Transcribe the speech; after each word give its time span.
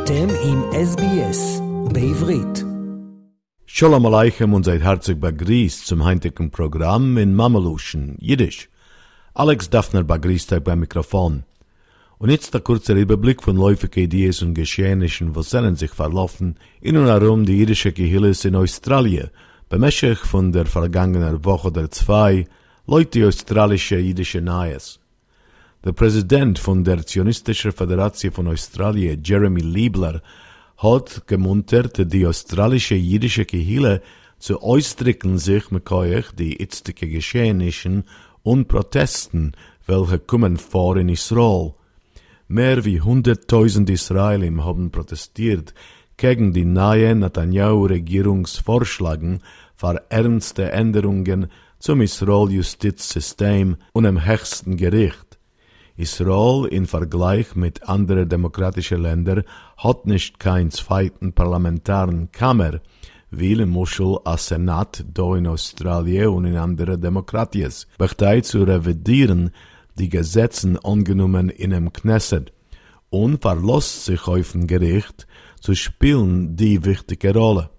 אתם 0.00 0.26
עם 0.44 0.62
SBS 0.72 1.60
בעברית. 1.92 2.64
Shalom 3.66 4.06
Aleichem 4.06 4.54
und 4.54 4.64
seid 4.64 4.82
herzlich 4.82 5.20
begrüßt 5.20 5.86
zum 5.86 6.04
heutigen 6.04 6.50
Programm 6.50 7.18
in 7.18 7.34
Mameluschen, 7.34 8.16
Jiddisch. 8.18 8.68
Alex 9.34 9.68
Daphner 9.68 10.02
begrüßt 10.02 10.52
euch 10.52 10.64
beim 10.64 10.80
Mikrofon. 10.80 11.44
Und 12.18 12.30
jetzt 12.30 12.54
der 12.54 12.62
kurze 12.62 12.94
Überblick 12.94 13.42
von 13.42 13.56
läufigen 13.56 14.04
Ideen 14.04 14.34
und 14.42 14.54
Geschehnissen, 14.54 15.36
was 15.36 15.50
sollen 15.50 15.76
sich 15.76 15.90
verlaufen 15.90 16.56
in 16.80 16.96
und 16.96 17.06
herum 17.06 17.44
die 17.44 17.58
jüdische 17.58 17.92
Gehilles 17.92 18.44
in 18.44 18.56
Australien, 18.56 19.28
bemächtig 19.68 20.18
von 20.32 20.52
der 20.52 20.66
vergangenen 20.66 21.44
Woche 21.44 21.68
oder 21.68 21.90
zwei, 21.90 22.46
Leute 22.86 23.26
australische 23.28 23.98
jüdische 23.98 24.40
Nahes. 24.40 24.99
Der 25.83 25.93
Präsident 25.93 26.59
von 26.59 26.83
der 26.83 27.07
Zionistischen 27.07 27.71
Föderation 27.71 28.31
von 28.31 28.47
Australien, 28.47 29.23
Jeremy 29.25 29.61
Liebler, 29.61 30.21
hat 30.77 31.25
gemuntert, 31.25 32.13
die 32.13 32.27
australische 32.27 32.93
jüdische 32.93 33.45
Kehille 33.45 34.03
zu 34.37 34.61
ausdrücken 34.61 35.39
sich 35.39 35.71
mit 35.71 35.91
euch 35.91 36.31
die 36.33 36.59
jetzige 36.59 37.09
Geschehnissen 37.09 38.03
und 38.43 38.67
Protesten, 38.67 39.53
welche 39.87 40.19
kommen 40.19 40.57
vor 40.57 40.97
in 40.97 41.09
Israel. 41.09 41.73
Mehr 42.47 42.85
wie 42.85 43.01
hunderttausend 43.01 43.89
Israelim 43.89 44.63
haben 44.63 44.91
protestiert 44.91 45.73
gegen 46.15 46.53
die 46.53 46.65
neue 46.65 47.15
Netanyahu-Regierungsvorschläge 47.15 49.39
für 49.75 49.99
ernste 50.09 50.71
Änderungen 50.71 51.47
zum 51.79 52.01
Israel-Justizsystem 52.01 53.77
und 53.93 54.05
im 54.05 54.23
höchsten 54.23 54.77
Gericht. 54.77 55.30
Israel 55.97 56.67
in 56.69 56.85
Vergleich 56.85 57.55
mit 57.55 57.87
anderen 57.87 58.27
demokratischen 58.27 59.01
Ländern 59.01 59.43
hat 59.77 60.05
nicht 60.05 60.39
kein 60.39 60.71
zweiten 60.71 61.33
parlamentaren 61.33 62.31
Kammer, 62.31 62.81
wie 63.29 63.53
im 63.53 63.69
Muschel 63.69 64.17
a 64.25 64.37
Senat 64.37 65.05
da 65.13 65.35
in 65.35 65.47
Australien 65.47 66.29
und 66.29 66.45
in 66.45 66.57
anderen 66.57 66.99
Demokratien, 66.99 67.71
Partei 67.97 68.41
zu 68.41 68.63
revidieren 68.63 69.51
die 69.97 70.09
Gesetze 70.09 70.79
angenommen 70.83 71.49
in 71.49 71.71
dem 71.71 71.93
Knesset 71.93 72.51
und 73.09 73.41
verlässt 73.41 74.05
sich 74.05 74.27
auf 74.27 74.55
ein 74.55 74.67
Gericht 74.67 75.27
zu 75.59 75.75
spielen 75.75 76.55
die 76.55 76.83
wichtige 76.83 77.33
Rolle. 77.33 77.69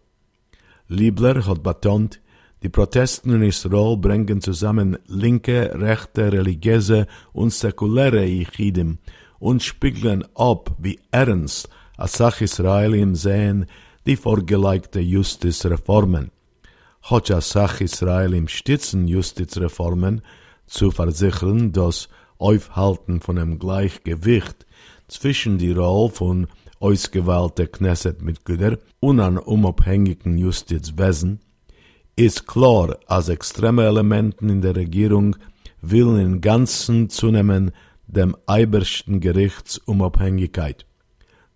Liebler 0.88 1.46
hat 1.46 1.62
betont, 1.62 2.20
die 2.62 2.68
Protesten 2.68 3.30
in 3.34 3.42
Israel 3.42 3.96
bringen 3.96 4.40
zusammen 4.40 4.96
linke, 5.06 5.72
rechte, 5.74 6.32
religiöse 6.32 7.06
und 7.32 7.52
säkuläre 7.52 8.24
Yichidim 8.24 8.98
und 9.40 9.62
spiegeln 9.62 10.24
ab, 10.36 10.74
wie 10.78 11.00
ernst 11.10 11.68
Asach 11.96 12.40
Israelim 12.40 13.14
sehen 13.14 13.66
die 14.06 14.16
vorgelegte 14.16 15.00
Justizreformen. 15.00 16.30
Hoch 17.10 17.30
Asach 17.30 17.80
Israelim 17.80 18.46
stützen 18.46 19.08
Justizreformen 19.08 20.22
zu 20.66 20.92
versichern, 20.92 21.72
das 21.72 22.08
Aufhalten 22.38 23.20
von 23.20 23.38
einem 23.38 23.58
Gleichgewicht 23.58 24.66
zwischen 25.08 25.58
die 25.58 25.72
Rolle 25.72 26.10
von 26.10 26.46
ausgewählten 26.78 27.70
Knesset-Mitgliedern 27.70 28.78
und 29.00 29.20
einem 29.20 29.38
unabhängigen 29.38 30.38
Justizwesen 30.38 31.40
ist 32.16 32.46
klar, 32.46 32.98
als 33.06 33.28
extreme 33.28 33.84
Elementen 33.84 34.48
in 34.48 34.60
der 34.60 34.76
Regierung 34.76 35.36
willen 35.80 36.20
im 36.20 36.40
Ganzen 36.40 37.08
zunehmen 37.08 37.72
dem 38.06 38.36
eibersten 38.46 39.20
Gerichts 39.20 39.78
Unabhängigkeit. 39.78 40.86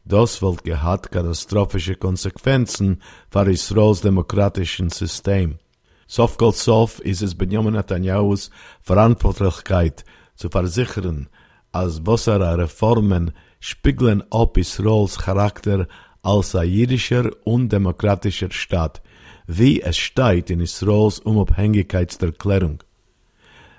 Das 0.05 0.41
wird 0.41 0.65
gehat 0.65 1.11
katastrophische 1.11 1.97
Konsequenzen 1.97 3.03
für 3.31 3.51
Israels 3.51 4.01
demokratischen 4.01 4.91
System. 4.91 5.59
Sof 6.07 7.01
ist 7.01 7.23
es 7.23 7.35
Benjamin 7.35 7.75
Netanyahus 7.75 8.51
Verantwortlichkeit 8.81 10.05
zu 10.37 10.49
versichern, 10.49 11.29
als 11.73 12.03
bessere 12.03 12.57
Reformen 12.57 13.33
spiegeln 13.59 14.23
ab 14.31 14.57
Israels 14.57 15.19
Charakter 15.19 15.89
als 16.23 16.55
ein 16.55 16.69
jüdischer 16.69 17.31
und 17.45 17.71
demokratischer 17.71 18.51
Staat, 18.51 19.03
wie 19.47 19.81
es 19.81 19.97
steht 19.97 20.51
in 20.51 20.61
Israels 20.61 21.19
Unabhängigkeitserklärung. 21.21 22.83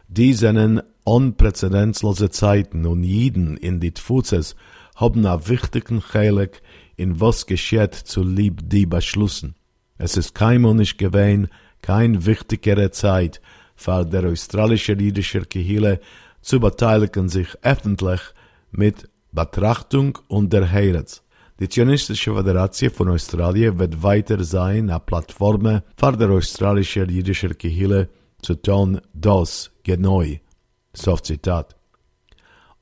Die 0.07 0.33
seinen 0.33 0.81
unpräzedentlose 1.03 2.29
Zeiten 2.29 2.85
und 2.85 3.03
Jiden 3.03 3.57
in 3.57 3.79
die 3.79 3.93
Tfuzes 3.93 4.55
haben 4.95 5.25
a 5.25 5.47
wichtigen 5.47 6.01
Heilig 6.13 6.61
in 6.95 7.19
was 7.19 7.45
geschieht 7.45 7.93
zu 7.93 8.23
lieb 8.23 8.61
die 8.63 8.85
Beschlüssen. 8.85 9.55
Es 9.97 10.17
ist 10.17 10.33
kein 10.33 10.61
nicht 10.61 10.97
gewesen, 10.97 11.49
kein 11.81 12.25
wichtigere 12.25 12.91
Zeit 12.91 13.41
für 13.75 14.05
der 14.05 14.25
australische 14.25 14.93
jüdische 14.93 15.41
Kehille 15.41 15.99
zu 16.41 16.59
beteiligen 16.59 17.29
sich 17.29 17.49
öffentlich 17.61 18.21
mit 18.71 19.09
Betrachtung 19.31 20.17
und 20.27 20.51
der 20.53 20.71
Heirat. 20.71 21.21
Die 21.59 21.67
Zionistische 21.67 22.35
Föderation 22.35 22.91
von 22.91 23.09
Australien 23.09 23.79
wird 23.79 24.03
weiter 24.03 24.43
sein 24.43 24.91
eine 24.91 24.99
Plattform 24.99 25.81
für 25.95 26.17
die 26.17 26.25
australische 26.25 27.03
jüdische 27.05 27.49
Kehille 27.49 28.09
zu 28.43 28.53
tun, 28.53 29.01
das 29.13 29.71
genau. 29.81 30.23
So 30.93 31.17
Zitat. 31.17 31.75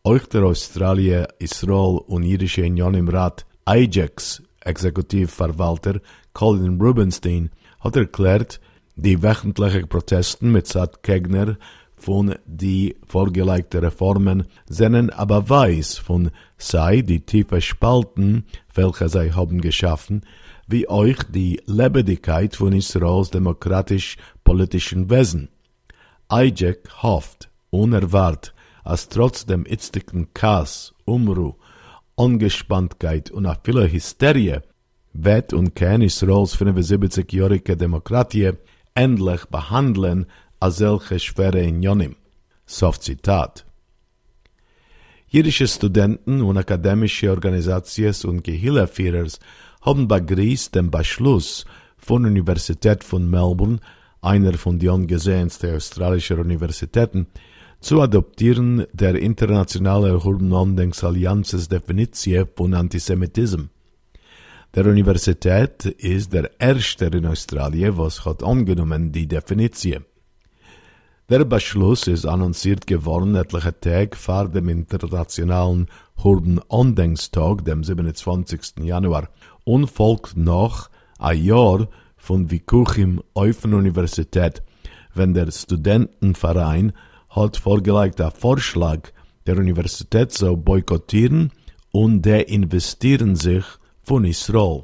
Euch 0.04 0.28
der 0.28 0.44
Australien, 0.44 1.26
Israel 1.40 2.00
und 2.06 2.24
jüdische 2.24 2.64
Union 2.64 2.96
im 2.96 3.08
Rat, 3.08 3.46
Ajax, 3.64 4.44
Exekutivverwalter 4.60 6.02
Colin 6.34 6.82
Rubenstein, 6.82 7.52
hat 7.80 7.96
erklärt, 7.96 8.60
die 8.98 9.24
wöchentlichen 9.24 9.88
Protesten 9.88 10.52
mit 10.52 10.68
Sad 10.68 11.02
Kegner 11.02 11.58
von 11.98 12.36
die 12.46 12.96
vorgelegten 13.08 13.82
Reformen 13.84 14.48
seien 14.68 15.10
aber 15.10 15.50
weiß 15.50 15.98
von 15.98 16.32
sei 16.58 17.02
die 17.02 17.22
tiefe 17.22 17.62
Spalten, 17.62 18.46
welche 18.74 19.10
sie 19.10 19.34
haben 19.34 19.62
geschaffen, 19.62 20.26
wie 20.68 20.90
euch 20.90 21.18
die 21.30 21.62
Lebendigkeit 21.66 22.56
von 22.56 22.74
Israels 22.74 23.30
demokratisch-politischen 23.30 25.10
Wesen. 25.10 25.50
Ajek 26.28 26.90
hofft, 27.04 27.50
unerwartet, 27.70 28.54
als 28.84 29.10
trotz 29.10 29.46
dem 29.46 29.66
itzigen 29.66 30.34
Chaos, 30.34 30.94
Umruh, 31.06 31.56
Ungespanntheit 32.16 33.32
und 33.32 33.46
auch 33.46 33.58
vieler 33.64 33.92
Hysterie 33.92 34.62
wird 35.14 35.54
und 35.54 35.76
kann 35.76 36.02
Israels 36.02 36.58
75-jährige 36.58 37.78
Demokratie 37.78 38.52
endlich 38.94 39.46
behandeln 39.46 40.26
als 40.66 40.78
solche 40.78 41.20
schwere 41.20 41.64
Unionen. 41.64 42.16
Soft 42.66 43.04
Zitat. 43.04 43.66
Jüdische 45.28 45.68
Studenten 45.68 46.42
und 46.42 46.58
akademische 46.58 47.32
Organisations- 47.32 48.26
und 48.26 48.44
Gehillerführers 48.44 49.40
haben 49.82 50.08
begrüßt 50.08 50.74
den 50.74 50.90
Beschluss 50.90 51.66
von 51.98 52.24
der 52.24 52.32
Universität 52.32 53.04
von 53.04 53.30
Melbourne, 53.30 53.80
einer 54.22 54.54
von 54.54 54.80
den 54.80 54.90
angesehensten 54.90 55.76
australischen 55.76 56.40
Universitäten, 56.40 57.28
zu 57.80 58.02
adoptieren 58.02 58.88
der 58.92 59.16
internationale 59.16 60.18
Urban-Allianzes 60.18 61.68
Definition 61.68 62.48
von 62.56 62.74
Antisemitismus. 62.74 63.68
Der 64.74 64.86
Universität 64.88 65.86
ist 65.86 66.34
der 66.34 66.50
erste 66.60 67.06
in 67.06 67.28
Australien, 67.28 67.98
was 68.00 68.26
hat 68.26 68.42
angenommen 68.42 69.12
die 69.12 69.28
Definition. 69.28 70.06
Der 71.28 71.44
Beschluss 71.44 72.06
ist 72.06 72.28
annonciert 72.28 72.86
geworden 72.86 73.34
etliche 73.34 73.74
Tage 73.80 74.16
vor 74.16 74.48
dem 74.48 74.70
internationalen 74.70 75.88
Hurden-Andenkstag, 76.24 77.66
dem 77.66 77.84
27. 77.84 78.84
Januar, 78.84 79.30
und 79.64 79.88
folgt 79.88 80.38
noch 80.38 80.92
ein 81.18 81.44
Jahr 81.44 81.88
von 82.16 82.52
Vikuchim 82.52 83.24
auf 83.34 83.62
der 83.62 83.74
Universität, 83.74 84.62
wenn 85.16 85.34
der 85.34 85.50
Studentenverein 85.50 86.94
hat 87.32 87.58
vorgelegt 87.58 88.22
einen 88.22 88.30
Vorschlag, 88.30 89.10
der 89.48 89.58
Universität 89.58 90.32
zu 90.32 90.56
boykottieren 90.56 91.52
und 91.92 92.22
der 92.22 92.50
investieren 92.50 93.36
sich 93.36 93.66
von 94.04 94.26
Israel. 94.26 94.84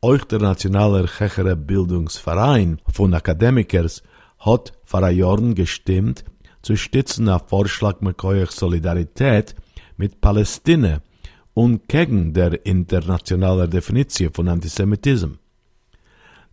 Auch 0.00 0.24
der 0.24 0.40
Nationale 0.40 1.06
Hechere 1.06 1.54
Bildungsverein 1.54 2.80
von 2.92 3.14
Akademikers 3.14 4.02
hat 4.38 4.72
vor 4.84 5.08
Jahren 5.08 5.54
gestimmt, 5.54 6.24
zu 6.62 6.76
stützen 6.76 7.28
auf 7.28 7.48
Vorschlag 7.48 8.00
mit 8.00 8.20
Solidarität 8.50 9.54
mit 9.96 10.20
Palästina 10.20 11.00
und 11.54 11.88
gegen 11.88 12.34
der 12.34 12.66
internationale 12.66 13.68
Definition 13.68 14.32
von 14.32 14.48
Antisemitismus. 14.48 15.38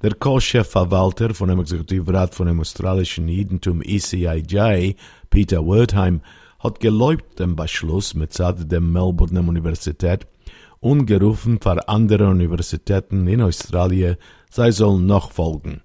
Der 0.01 0.15
Co-Chefverwalter 0.15 1.33
von 1.33 1.47
dem 1.47 1.61
Exekutivrat 1.61 2.35
von 2.35 2.47
dem 2.47 2.59
australischen 2.59 3.27
Judentum 3.29 3.81
ECIJ, 3.81 4.95
Peter 5.29 5.65
Wertheim, 5.65 6.21
hat 6.59 6.79
geläubt 6.79 7.39
den 7.39 7.55
Beschluss 7.55 8.13
mit 8.13 8.33
Seite 8.33 8.65
der 8.65 8.81
Melbourne 8.81 9.39
Universität 9.39 10.27
und 10.79 11.05
gerufen 11.05 11.59
für 11.61 11.87
andere 11.87 12.27
Universitäten 12.27 13.27
in 13.27 13.41
Australien, 13.41 14.17
sei 14.49 14.71
sollen 14.71 15.05
nachfolgen. 15.05 15.81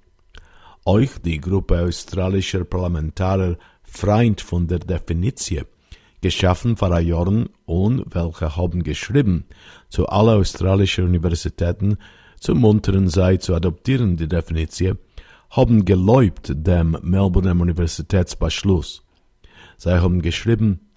Euch 0.89 1.19
die 1.23 1.39
Gruppe 1.39 1.83
australischer 1.83 2.65
Parlamentarier 2.65 3.59
Freund 3.83 4.41
von 4.41 4.67
der 4.67 4.79
Definition, 4.79 5.67
geschaffen 6.23 6.79
vor 6.79 6.99
Jahren 6.99 7.51
und 7.67 8.07
welche 8.15 8.57
haben 8.57 8.83
geschrieben 8.83 9.45
zu 9.91 10.07
alle 10.07 10.37
australischen 10.37 11.05
Universitäten 11.05 11.99
zum 12.41 12.61
munteren 12.61 13.11
sei 13.11 13.37
zu 13.37 13.55
adoptieren 13.55 14.17
die 14.17 14.29
Definition, 14.29 14.97
haben 15.51 15.85
geläubt 15.85 16.55
dem 16.55 16.97
Melbourne 17.03 17.53
Universitätsbeschluss. 17.53 19.03
Sie 19.77 20.01
haben 20.01 20.23
geschrieben, 20.23 20.89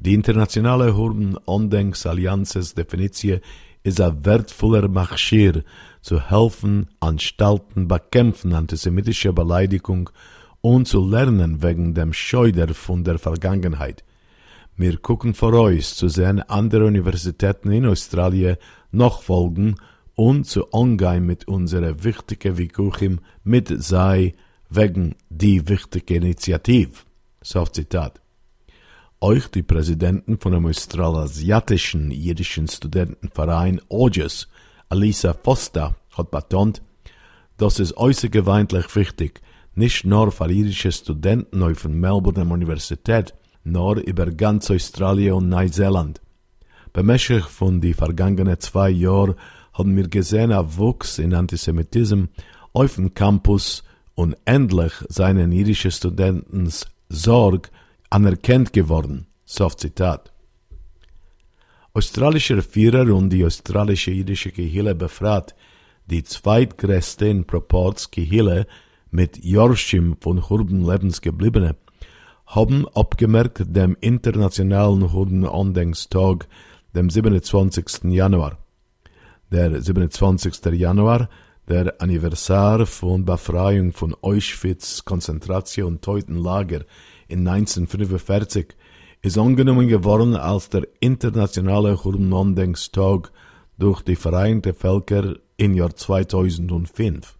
die 0.00 0.14
internationale 0.14 0.96
Hurden 0.96 1.38
Ondenksallianzes 1.46 2.74
Definitie 2.74 3.38
ist 3.84 4.00
ein 4.00 4.24
wertvoller 4.24 4.88
Marschir 4.88 5.62
zu 6.06 6.30
helfen, 6.30 6.86
Anstalten 7.00 7.88
bekämpfen 7.88 8.52
antisemitische 8.52 9.32
Beleidigung 9.32 10.08
und 10.60 10.86
zu 10.86 11.04
lernen 11.04 11.64
wegen 11.64 11.94
dem 11.94 12.12
Scheuder 12.12 12.72
von 12.74 13.02
der 13.02 13.18
Vergangenheit. 13.18 14.04
Wir 14.76 14.98
gucken 14.98 15.34
vor 15.34 15.52
euch 15.54 15.88
zu 15.94 16.08
sehen 16.08 16.40
andere 16.42 16.86
Universitäten 16.86 17.72
in 17.72 17.86
Australien 17.86 18.56
noch 18.92 19.22
folgen 19.22 19.74
und 20.14 20.46
zu 20.46 20.66
umgehen 20.66 21.26
mit 21.26 21.48
unserer 21.48 22.04
wichtigen 22.04 22.56
Wikuchim 22.56 23.18
mit 23.42 23.66
sei 23.82 24.34
wegen 24.70 25.16
die 25.28 25.68
wichtige 25.68 26.14
Initiative. 26.14 27.00
So 27.42 27.64
Zitat 27.64 28.20
euch 29.20 29.48
die 29.48 29.64
Präsidenten 29.64 30.38
von 30.38 30.52
dem 30.52 30.66
australasiatischen 30.66 32.12
jüdischen 32.12 32.68
Studentenverein 32.68 33.80
OJUS, 33.88 34.46
Alisa 34.88 35.34
Foster, 35.34 35.96
hat 36.16 36.30
betont, 36.30 36.82
dass 37.56 37.78
es 37.78 37.96
äußergewöhnlich 37.96 38.94
wichtig, 38.94 39.40
nicht 39.74 40.04
nur 40.04 40.30
für 40.32 40.50
jüdische 40.50 40.92
Studenten 40.92 41.62
auf 41.62 41.82
der 41.82 41.90
Melbourne 41.90 42.52
Universität, 42.52 43.34
nur 43.64 43.96
über 43.96 44.26
ganz 44.26 44.70
Australien 44.70 45.34
und 45.34 45.48
Neuseeland. 45.48 46.20
Bemäßig 46.92 47.44
von 47.44 47.80
die 47.80 47.94
vergangenen 47.94 48.58
zwei 48.60 48.90
Jahren 48.90 49.34
haben 49.74 49.96
wir 49.96 50.08
gesehen 50.08 50.52
ein 50.52 50.76
Wuchs 50.78 51.18
in 51.18 51.34
Antisemitismus 51.34 52.28
auf 52.72 52.94
dem 52.94 53.12
Campus 53.12 53.82
und 54.14 54.36
endlich 54.44 54.92
seinen 55.08 55.52
jüdischen 55.52 55.90
Studenten 55.90 56.70
Sorge 57.08 57.68
anerkannt 58.08 58.72
geworden. 58.72 59.26
Soft 59.44 59.80
Zitat. 59.80 60.32
Australische 61.96 62.60
Führer 62.60 63.10
und 63.14 63.30
die 63.30 63.42
australische 63.42 64.10
jüdische 64.10 64.52
Gehille 64.52 64.94
befragt, 64.94 65.54
die 66.04 66.22
zweitgrößte 66.22 67.26
in 67.26 67.46
Proports 67.46 68.10
Gehille 68.10 68.66
mit 69.10 69.42
Jorschim 69.42 70.14
von 70.20 70.46
Hurben 70.50 70.86
Lebensgebliebene, 70.86 71.74
haben 72.48 72.86
abgemerkt 72.88 73.62
dem 73.74 73.96
internationalen 74.02 75.10
Hurben-Andenkstag, 75.10 76.46
dem 76.94 77.08
27. 77.08 78.12
Januar. 78.12 78.58
Der 79.50 79.80
27. 79.80 80.66
Januar, 80.72 81.30
der 81.66 81.98
Anniversar 81.98 82.84
von 82.84 83.24
Befreiung 83.24 83.94
von 83.94 84.14
Auschwitz, 84.20 85.06
Konzentration 85.06 85.94
und 85.94 86.02
Teutenlager 86.02 86.84
in 87.26 87.48
1945 87.48 88.76
ist 89.26 89.38
angenommen 89.38 89.88
geworden 89.88 90.36
als 90.36 90.68
der 90.68 90.86
internationale 91.00 92.04
Hurmnondenkstag 92.04 93.32
durch 93.76 94.02
die 94.02 94.14
Vereinigten 94.14 94.72
Völker 94.72 95.34
im 95.56 95.74
Jahr 95.74 95.96
2005. 95.96 97.36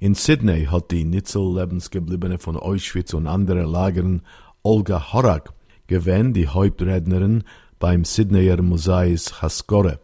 In 0.00 0.14
Sydney 0.14 0.64
hat 0.64 0.90
die 0.90 1.04
Nitzel-Lebensgebliebene 1.04 2.38
von 2.38 2.56
Auschwitz 2.56 3.12
und 3.12 3.26
anderen 3.26 3.70
Lagern 3.70 4.22
Olga 4.62 5.12
Horak 5.12 5.52
gewähnt 5.88 6.38
die 6.38 6.48
Hauptrednerin 6.48 7.44
beim 7.78 8.06
Sydneyer 8.06 8.62
Museis 8.62 9.42
Haskore. 9.42 10.00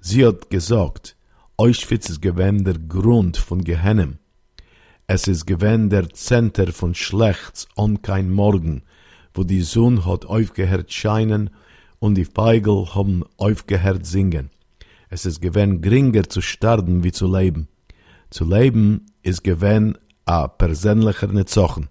Sie 0.00 0.26
hat 0.26 0.50
gesagt, 0.50 1.14
Auschwitz 1.56 2.10
ist 2.10 2.22
gewähnt 2.22 2.66
der 2.66 2.78
Grund 2.80 3.36
von 3.36 3.62
Gehennem. 3.62 4.18
Es 5.06 5.28
ist 5.28 5.46
gewesen 5.46 5.90
der 5.90 6.10
Zentrum 6.10 6.72
von 6.72 6.94
Schlechts 6.96 7.68
und 7.76 8.02
kein 8.02 8.32
Morgen, 8.32 8.82
wo 9.34 9.44
die 9.44 9.62
Sonne 9.62 10.04
hat 10.04 10.26
aufgehört 10.26 10.92
scheinen 10.92 11.50
und 11.98 12.14
die 12.14 12.24
Feigel 12.24 12.94
haben 12.94 13.24
aufgehört 13.36 14.06
singen. 14.06 14.50
Es 15.10 15.24
ist 15.24 15.40
gewesen 15.40 15.80
geringer 15.80 16.28
zu 16.28 16.40
sterben 16.40 17.02
wie 17.02 17.12
zu 17.12 17.32
leben. 17.34 17.68
Zu 18.30 18.44
leben 18.44 19.06
ist 19.22 19.42
gewesen 19.42 19.96
a 20.26 20.48
persönlicher 20.48 21.28
Netzochen. 21.28 21.88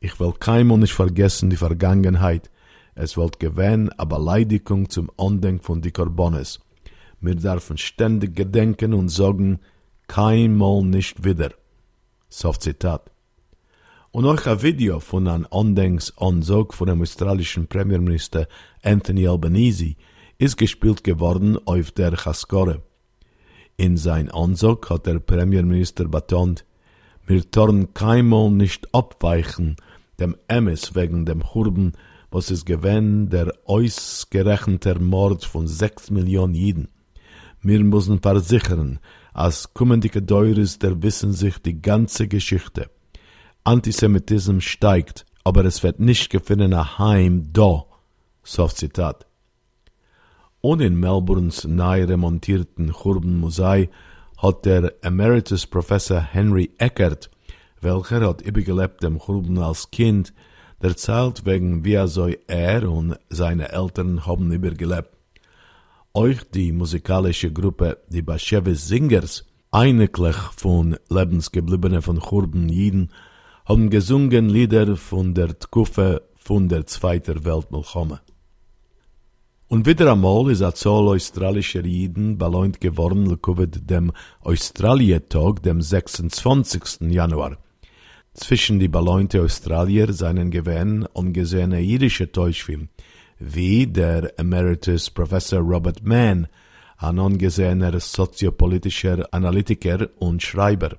Ich 0.00 0.20
will 0.20 0.32
keinmal 0.38 0.78
nicht 0.78 0.92
vergessen 0.92 1.48
die 1.48 1.56
Vergangenheit. 1.56 2.50
Es 2.94 3.16
wird 3.16 3.40
gewesen 3.40 3.90
a 3.96 4.04
Beleidigung 4.04 4.90
zum 4.90 5.10
Andenken 5.16 5.64
von 5.64 5.80
die 5.80 5.90
Korbones. 5.90 6.60
Wir 7.20 7.34
dürfen 7.34 7.78
ständig 7.78 8.36
gedenken 8.36 8.92
und 8.92 9.08
sagen, 9.08 9.60
keinmal 10.06 10.82
nicht 10.82 11.24
wieder. 11.24 11.52
Soft 12.28 12.62
Zitat. 12.62 13.13
Und 14.14 14.26
auch 14.26 14.46
ein 14.46 14.62
Video 14.62 15.00
von 15.00 15.26
einem 15.26 15.44
Andenksansog 15.50 16.72
von 16.72 16.86
dem 16.86 17.02
australischen 17.02 17.66
Premierminister 17.66 18.46
Anthony 18.80 19.26
Albanese 19.26 19.96
ist 20.38 20.56
gespielt 20.56 21.02
geworden 21.02 21.58
auf 21.64 21.90
der 21.90 22.12
Chaskore. 22.12 22.80
In 23.76 23.96
sein 23.96 24.30
Ansog 24.30 24.88
hat 24.88 25.06
der 25.06 25.18
Premierminister 25.18 26.04
betont, 26.04 26.64
wir 27.26 27.50
turnen 27.50 27.92
keinmal 27.92 28.52
nicht 28.52 28.86
abweichen 28.94 29.74
dem 30.20 30.36
Emmes 30.46 30.94
wegen 30.94 31.26
dem 31.26 31.52
Hurben, 31.52 31.94
was 32.30 32.52
es 32.52 32.64
gewähnt 32.64 33.32
der 33.32 33.52
ausgerechnete 33.64 34.96
Mord 35.00 35.44
von 35.44 35.66
sechs 35.66 36.12
Millionen 36.12 36.54
Jiden. 36.54 36.88
Wir 37.62 37.82
müssen 37.82 38.20
versichern, 38.20 39.00
als 39.32 39.74
kommendike 39.74 40.22
Deures 40.22 40.78
der 40.78 41.02
wissen 41.02 41.32
sich 41.32 41.58
die 41.58 41.82
ganze 41.82 42.28
Geschichte. 42.28 42.90
Antisemitismus 43.64 44.64
steigt, 44.64 45.26
aber 45.42 45.64
es 45.64 45.82
wird 45.82 45.98
nicht 45.98 46.30
gefunden 46.30 46.98
Heim 46.98 47.52
da. 47.52 47.84
Soft 48.42 48.76
Zitat. 48.76 49.26
Und 50.60 50.80
in 50.80 50.98
Melbournes 51.00 51.64
neu 51.64 52.04
remontierten 52.04 52.92
Churben 52.92 53.40
Musei 53.40 53.90
hat 54.38 54.64
der 54.64 54.94
Emeritus 55.02 55.66
Professor 55.66 56.20
Henry 56.20 56.70
Eckert, 56.78 57.30
welcher 57.80 58.20
hat 58.20 58.42
übergelebt 58.42 59.02
dem 59.02 59.18
Churben 59.18 59.58
als 59.58 59.90
Kind, 59.90 60.32
erzählt 60.80 61.46
wegen 61.46 61.84
wie 61.84 61.94
er 61.94 62.08
so 62.08 62.28
er 62.46 62.90
und 62.90 63.16
seine 63.30 63.72
Eltern 63.72 64.26
haben 64.26 64.52
übergelebt 64.52 65.14
euch 66.14 66.44
die 66.50 66.70
musikalische 66.70 67.52
Gruppe 67.52 67.98
die 68.08 68.22
Bashevis 68.22 68.86
Singers, 68.86 69.44
einiglich 69.72 70.36
von 70.56 70.96
Lebensgebliebenen 71.08 72.02
von 72.02 72.20
Churben 72.20 72.68
Jiden, 72.68 73.10
haben 73.66 73.88
gesungen 73.88 74.50
Lieder 74.50 74.94
von 74.94 75.32
der 75.32 75.58
Tkufe 75.58 76.22
von 76.36 76.68
der 76.68 76.86
Zweiter 76.86 77.46
Weltmilchome. 77.46 78.20
Und 79.68 79.86
wieder 79.86 80.12
einmal 80.12 80.50
ist 80.50 80.60
ein 80.60 80.74
Zoll 80.74 81.16
australischer 81.16 81.86
Jiden 81.86 82.36
belohnt 82.36 82.82
geworden, 82.82 83.24
lekuvet 83.24 83.88
dem 83.88 84.12
Australietag, 84.42 85.62
dem 85.62 85.80
26. 85.80 87.10
Januar. 87.10 87.56
Zwischen 88.34 88.78
die 88.78 88.88
belohnte 88.88 89.40
Australier 89.40 90.12
seinen 90.12 90.50
gewähnen 90.50 91.06
ungesehene 91.06 91.80
jüdische 91.80 92.30
Täuschfilm, 92.30 92.90
wie 93.38 93.86
der 93.86 94.38
Emeritus 94.38 95.08
Professor 95.08 95.60
Robert 95.60 96.04
Mann, 96.04 96.48
ein 96.98 97.18
angesehener 97.18 97.98
soziopolitischer 97.98 99.26
Analytiker 99.32 100.10
und 100.18 100.42
Schreiber. 100.42 100.98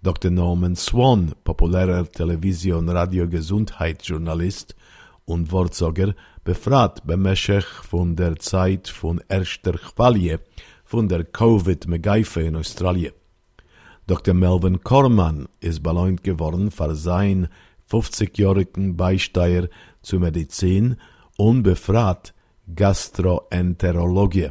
Dr. 0.00 0.30
Norman 0.30 0.76
Swan, 0.76 1.34
populärer 1.42 2.08
Television-, 2.08 2.88
Radio-, 2.88 3.26
Gesundheitsjournalist 3.26 4.76
und 5.24 5.50
Wortsager, 5.50 6.14
befragt 6.44 7.04
bemäßig 7.04 7.64
von 7.64 8.14
der 8.14 8.36
Zeit 8.36 8.86
von 8.86 9.20
erster 9.28 9.72
Qualie 9.72 10.38
von 10.84 11.08
der 11.08 11.24
Covid-Megeife 11.24 12.42
in 12.42 12.54
Australien. 12.54 13.12
Dr. 14.06 14.34
Melvin 14.34 14.80
Corman 14.82 15.48
ist 15.58 15.82
belohnt 15.82 16.22
geworden 16.22 16.70
für 16.70 16.94
sein 16.94 17.48
50-jährigen 17.90 18.96
Beisteuer 18.96 19.68
zur 20.00 20.20
Medizin 20.20 20.96
unbefragt 21.36 22.34
Gastroenterologie. 22.72 24.50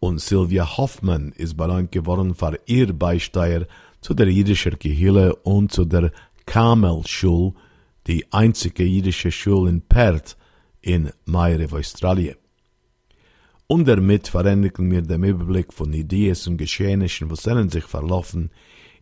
Und 0.00 0.20
Sylvia 0.20 0.76
Hoffmann 0.76 1.32
ist 1.32 1.56
belohnt 1.56 1.92
geworden 1.92 2.34
für 2.34 2.58
ihr 2.66 2.92
Beisteuer 2.92 3.66
zu 4.02 4.12
der 4.12 4.28
jüdischen 4.30 4.78
Gehille 4.78 5.34
und 5.36 5.72
zu 5.72 5.86
der 5.86 6.12
Kamel 6.44 7.02
Schule, 7.06 7.54
die 8.06 8.30
einzige 8.32 8.84
jüdische 8.84 9.30
Schule 9.30 9.70
in 9.70 9.80
Perth 9.80 10.36
in 10.82 11.10
Mayre, 11.24 11.68
Australien. 11.72 12.36
und 13.72 13.88
damit 13.88 14.28
verändigen 14.28 14.90
wir 14.90 15.00
den 15.00 15.24
Überblick 15.24 15.72
von 15.72 15.94
Ideen 15.94 16.36
und 16.46 16.58
Geschehnissen, 16.58 17.30
was 17.30 17.44
sollen 17.44 17.70
sich 17.70 17.84
verlaufen, 17.84 18.50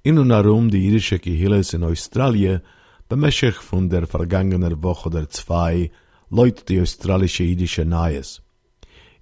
in 0.05 0.17
und 0.17 0.31
herum 0.31 0.71
die 0.71 0.85
jüdische 0.87 1.19
Gehilles 1.19 1.75
in 1.75 1.83
Australien, 1.83 2.61
bemäßig 3.09 3.57
von 3.57 3.91
der 3.91 4.07
vergangenen 4.07 4.81
Woche 4.83 5.09
oder 5.09 5.29
zwei, 5.29 5.91
Leute 6.29 6.65
die 6.67 6.81
australische 6.81 7.43
jüdische 7.43 7.85
Neues. 7.85 8.43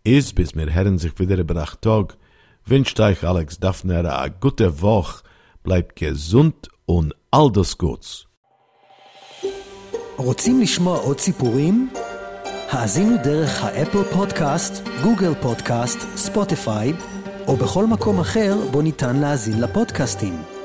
Ist, 0.04 0.34
bis 0.34 0.54
wir 0.54 0.74
hören 0.74 0.98
sich 0.98 1.18
wieder 1.18 1.38
über 1.38 1.64
Tag, 1.80 2.18
wünscht 2.66 3.00
euch 3.00 3.24
Alex 3.24 3.58
Daphner 3.58 4.04
a 4.04 4.28
gute 4.28 4.82
Woche, 4.82 5.22
bleibt 5.68 5.96
gesund 5.96 6.58
und 6.86 7.08
all 7.30 7.48
das 7.52 7.76
Gutes. 7.76 8.26
רוצים 10.16 10.60
לשמוע 10.60 10.98
עוד 10.98 11.20
סיפורים? 11.20 11.88
האזינו 12.70 13.16
דרך 13.24 13.64
האפל 13.64 14.02
פודקאסט, 14.12 14.88
גוגל 15.02 15.34
פודקאסט, 15.34 15.98
ספוטיפיי, 16.16 16.92
או 17.46 17.56
בכל 17.56 17.86
מקום 17.86 18.20
אחר 18.20 18.56
בו 18.70 18.82
ניתן 18.82 19.16
להאזין 19.16 19.60
לפודקאסטים. 19.60 20.57